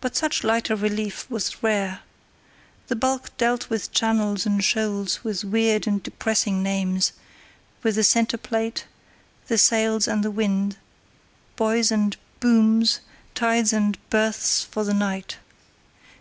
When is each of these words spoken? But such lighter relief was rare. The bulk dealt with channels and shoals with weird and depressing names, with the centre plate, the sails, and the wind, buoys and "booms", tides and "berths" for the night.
But 0.00 0.16
such 0.16 0.42
lighter 0.42 0.74
relief 0.74 1.30
was 1.30 1.62
rare. 1.62 2.00
The 2.88 2.96
bulk 2.96 3.30
dealt 3.36 3.70
with 3.70 3.92
channels 3.92 4.44
and 4.44 4.64
shoals 4.64 5.22
with 5.22 5.44
weird 5.44 5.86
and 5.86 6.02
depressing 6.02 6.64
names, 6.64 7.12
with 7.84 7.94
the 7.94 8.02
centre 8.02 8.36
plate, 8.38 8.86
the 9.46 9.58
sails, 9.58 10.08
and 10.08 10.24
the 10.24 10.32
wind, 10.32 10.78
buoys 11.54 11.92
and 11.92 12.16
"booms", 12.40 12.98
tides 13.36 13.72
and 13.72 13.96
"berths" 14.10 14.64
for 14.64 14.82
the 14.82 14.94
night. 14.94 15.36